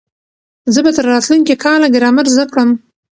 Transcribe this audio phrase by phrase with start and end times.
[0.73, 2.69] زه به تر راتلونکي کاله ګرامر زده کړم.